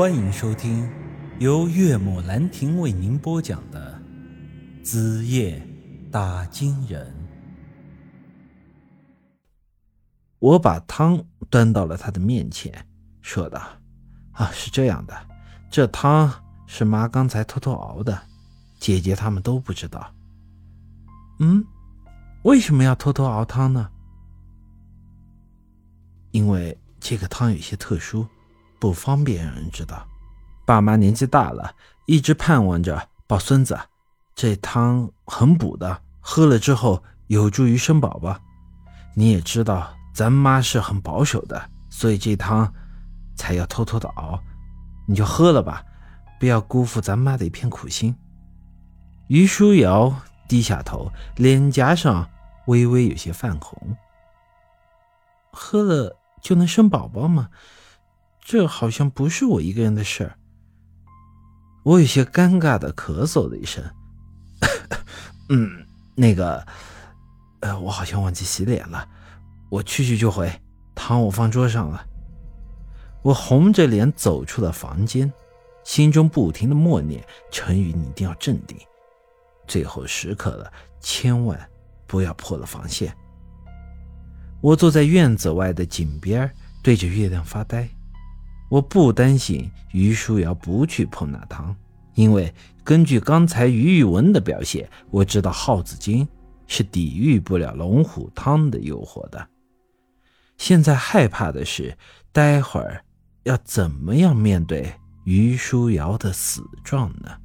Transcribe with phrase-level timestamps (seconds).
[0.00, 0.90] 欢迎收听
[1.40, 4.00] 由岳母兰亭为您播讲的
[4.82, 5.62] 《子夜
[6.10, 7.06] 打金人》。
[10.38, 12.88] 我把汤端到了他的面前，
[13.20, 13.60] 说道
[14.32, 15.14] ：“啊，是这样的，
[15.70, 16.32] 这汤
[16.66, 18.22] 是妈刚才偷偷熬的，
[18.78, 20.10] 姐姐他们都不知道。”
[21.40, 21.62] 嗯，
[22.44, 23.90] 为什么要偷偷熬汤呢？
[26.30, 28.26] 因为这个汤有些特殊。
[28.80, 30.04] 不方便让人知道，
[30.64, 31.74] 爸妈年纪大了，
[32.06, 33.78] 一直盼望着抱孙子。
[34.34, 38.40] 这汤很补的，喝了之后有助于生宝宝。
[39.14, 42.72] 你也知道，咱妈是很保守的，所以这汤
[43.36, 44.40] 才要偷偷的熬。
[45.06, 45.84] 你就喝了吧，
[46.38, 48.16] 不要辜负咱妈的一片苦心。
[49.26, 50.14] 于书瑶
[50.48, 52.26] 低下头，脸颊上
[52.66, 53.96] 微微有些泛红。
[55.52, 57.50] 喝了就能生宝宝吗？
[58.40, 60.36] 这好像不是我一个人的事儿。
[61.84, 63.82] 我有些尴尬的咳嗽了一声。
[65.48, 66.66] 嗯，那个，
[67.60, 69.08] 呃，我好像忘记洗脸了，
[69.68, 70.50] 我去去就回。
[70.94, 72.06] 汤我放桌上了。
[73.22, 75.32] 我红着脸走出了房间，
[75.82, 78.76] 心中不停的默念：“陈宇，你一定要镇定，
[79.66, 81.58] 最后时刻了，千万
[82.06, 83.14] 不要破了防线。”
[84.60, 86.50] 我坐在院子外的井边，
[86.82, 87.88] 对着月亮发呆。
[88.70, 91.76] 我不担心于书瑶不去碰那汤，
[92.14, 92.54] 因为
[92.84, 96.26] 根据刚才于玉文的表现，我知道耗子精
[96.68, 99.44] 是抵御不了龙虎汤的诱惑的。
[100.56, 101.98] 现在害怕的是，
[102.30, 103.04] 待会儿
[103.42, 104.92] 要怎么样面对
[105.24, 107.36] 于书瑶的死状呢？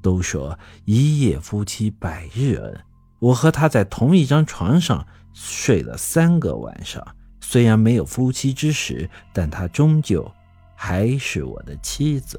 [0.00, 2.80] 都说一夜夫妻百日恩，
[3.18, 7.04] 我和他在同一张床上睡了三个晚上，
[7.48, 10.28] 虽然没有夫妻之实，但他终究。
[10.74, 12.38] 还是我的妻子。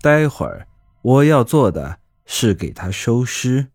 [0.00, 0.66] 待会儿
[1.02, 3.68] 我要做的是给她收尸。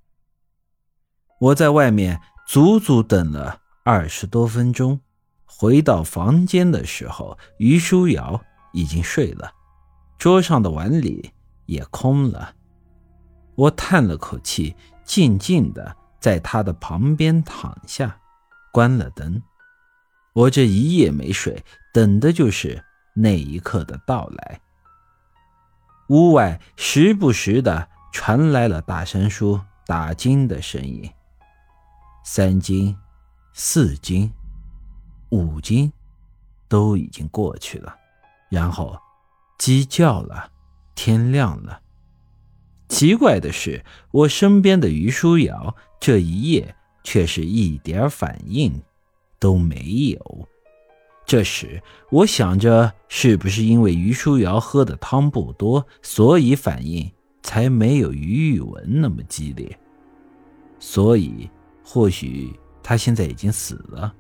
[1.40, 5.00] 我在外面足足等了二十多分钟，
[5.46, 8.44] 回到房间的时候，于书瑶
[8.74, 9.54] 已经睡了，
[10.18, 11.32] 桌上的碗里
[11.66, 12.56] 也空了。
[13.56, 14.76] 我叹了口气，
[15.06, 18.20] 静静的在她的旁边躺下，
[18.74, 19.42] 关了灯。
[20.34, 21.64] 我这一夜没睡，
[21.94, 22.84] 等的就是。
[23.16, 24.60] 那一刻的到来，
[26.08, 31.08] 屋外时不时的传来了大山叔打金的声音。
[32.26, 32.98] 三金、
[33.54, 34.34] 四金、
[35.30, 35.94] 五金，
[36.68, 37.96] 都已经过去了，
[38.50, 38.98] 然后
[39.60, 40.50] 鸡叫了，
[40.96, 41.82] 天亮了。
[42.90, 48.82] 奇怪的是，我身边的于书瑶这一夜却是一点反应
[49.44, 50.48] 都没有。
[51.26, 57.12] 这时，我想着，是不是因为于书瑶喝的汤不多，所以反应
[57.42, 59.78] 才没有于玉文那么激烈？
[60.80, 61.50] 所以，
[61.84, 64.16] 或许他现在已经死了。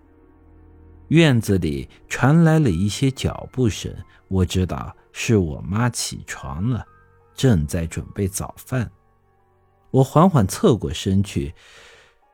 [1.08, 3.96] 院子里传来了一些脚步声，
[4.28, 6.86] 我知道是我妈起床了，
[7.34, 8.92] 正在准备早饭。
[9.90, 11.54] 我缓缓侧过身去，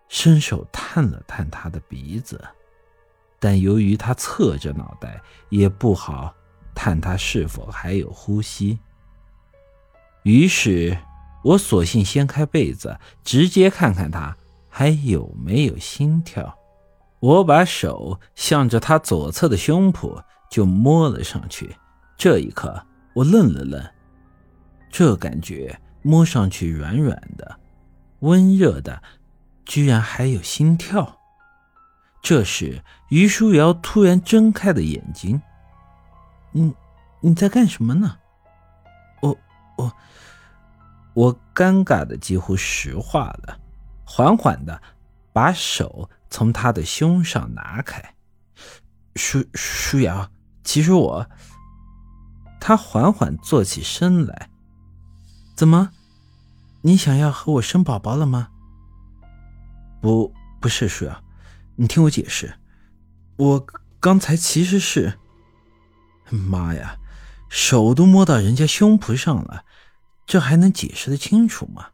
[0.07, 2.43] 伸手探了探她的鼻子。
[3.39, 6.33] 但由于他侧着脑袋，也不好
[6.75, 8.77] 探他是否还有呼吸。
[10.23, 10.97] 于是，
[11.43, 14.35] 我索性掀开被子，直接看看他
[14.67, 16.57] 还有没有心跳。
[17.21, 21.75] 我把手向着他左侧的胸脯就摸了上去。
[22.17, 23.81] 这一刻，我愣了愣，
[24.89, 27.59] 这感觉摸上去软软的、
[28.19, 29.01] 温热的，
[29.65, 31.18] 居然还有心跳。
[32.21, 35.41] 这时，于书瑶突然睁开了眼睛。
[36.51, 36.73] “你
[37.21, 38.17] 你在干什么呢？”
[39.21, 39.37] 我
[39.77, 39.91] 我
[41.13, 43.57] 我尴尬的几乎石化了，
[44.05, 44.81] 缓缓的
[45.31, 48.03] 把手从他的胸上拿开。
[49.15, 50.29] “书书瑶，
[50.63, 51.25] 其实我……”
[52.59, 54.49] 他缓缓坐起身来。
[55.55, 55.91] “怎么？
[56.81, 58.49] 你想要和我生宝宝了吗
[60.01, 61.23] ？”“不，不是书瑶。”
[61.81, 62.55] 你听我解释，
[63.37, 63.65] 我
[64.01, 65.13] 刚才其实是……
[66.29, 66.97] 妈呀，
[67.47, 69.63] 手都摸到人家胸脯上了，
[70.25, 71.87] 这还能解释得清楚吗？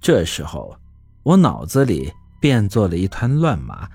[0.00, 0.78] 这时候，
[1.24, 3.90] 我脑子里变作了一团乱麻，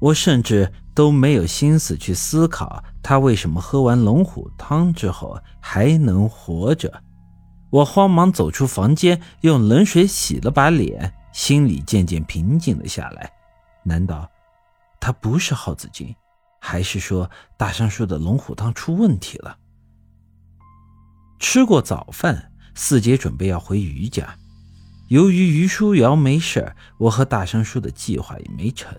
[0.00, 7.02] 我甚至都没有心思去思考他为什么喝完龙虎汤之后还能活着。
[7.68, 13.30] 我慌忙走出房间，用冷水洗了把脸，心里渐渐平静了下来。
[13.86, 14.28] 难道
[15.00, 16.14] 他不是耗子精，
[16.60, 19.56] 还是说大山说的龙虎汤出问题了？
[21.38, 24.36] 吃过早饭，四姐准备要回余家。
[25.08, 28.92] 由于于书瑶没事我和大山叔的计划也没成，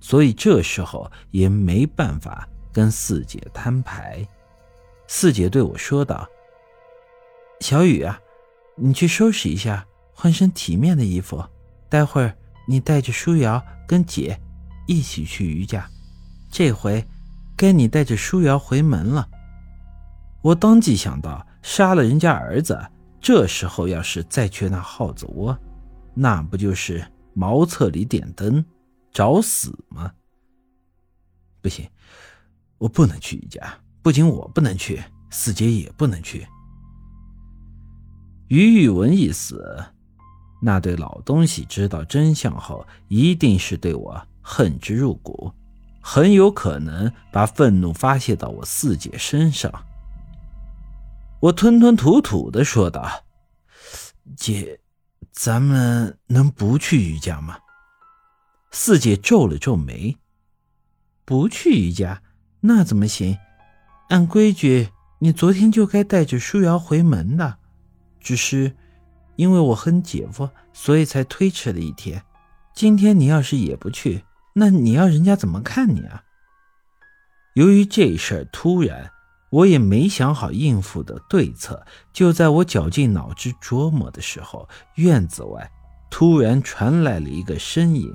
[0.00, 4.26] 所以这时候也没办法跟四姐摊牌。
[5.06, 6.26] 四姐对我说道
[7.60, 8.18] ：“小雨啊，
[8.74, 11.44] 你去收拾一下，换身体面的衣服，
[11.88, 14.38] 待会儿你带着舒瑶跟姐
[14.86, 15.88] 一起去余家。
[16.50, 17.06] 这回
[17.56, 19.28] 该你带着舒瑶回门了。”
[20.42, 22.78] 我当即想到，杀了人家儿子。
[23.20, 25.58] 这时候要是再去那耗子窝，
[26.14, 27.04] 那不就是
[27.34, 28.64] 茅厕里点灯，
[29.10, 30.12] 找死吗？
[31.60, 31.88] 不行，
[32.78, 33.60] 我不能去余家。
[34.00, 36.46] 不仅我不能去，四姐也不能去。
[38.46, 39.84] 于玉文一死，
[40.60, 45.52] 那对老东西知道真相后，一定是对我恨之入骨，
[46.00, 49.72] 很有可能把愤怒发泄到我四姐身上。
[51.40, 53.24] 我吞吞吐吐的说道
[54.36, 54.80] ：“姐，
[55.30, 57.58] 咱们能不去余家吗？”
[58.72, 60.16] 四姐皱了皱眉
[61.24, 62.22] ：“不去余家，
[62.60, 63.38] 那怎么行？
[64.08, 64.88] 按规矩，
[65.18, 67.58] 你昨天就该带着舒瑶回门的，
[68.20, 68.76] 只是
[69.36, 72.22] 因为我恨姐夫，所以才推迟了一天。
[72.74, 74.24] 今天你要是也不去，
[74.54, 76.24] 那你要人家怎么看你啊？”
[77.54, 79.12] 由于这事儿突然。
[79.50, 85.70] 我也没想好应付的对策，就在我绞尽脑汁琢磨的时候，院子外
[86.10, 88.12] 突然传来了一个声音：“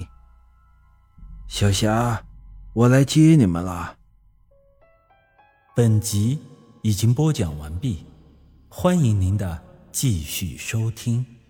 [1.47, 2.21] 小霞，
[2.73, 3.95] 我来接你们了。”
[5.73, 6.37] 本集
[6.81, 8.05] 已经播讲完毕，
[8.67, 11.40] 欢迎您的继续收听。